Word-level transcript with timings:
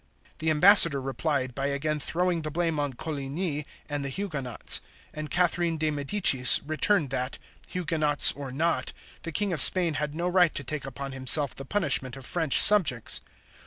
The 0.39 0.49
ambassador 0.49 0.99
replied 0.99 1.53
by 1.53 1.67
again 1.67 1.99
throwing 1.99 2.41
the 2.41 2.49
blame 2.49 2.79
on 2.79 2.93
Coligny 2.93 3.67
and 3.87 4.03
the 4.03 4.09
Huguenots; 4.09 4.81
and 5.13 5.29
Catherine 5.29 5.77
de 5.77 5.91
Medicis 5.91 6.59
returned 6.65 7.11
that, 7.11 7.37
Huguenots 7.67 8.31
or 8.31 8.51
not, 8.51 8.93
the 9.21 9.31
King 9.31 9.53
of 9.53 9.61
Spain 9.61 9.93
had 9.93 10.15
no 10.15 10.27
right 10.27 10.55
to 10.55 10.63
take 10.63 10.85
upon 10.85 11.11
himself 11.11 11.53
the 11.53 11.65
punishment 11.65 12.17
of 12.17 12.25
French 12.25 12.59
subjects. 12.59 13.21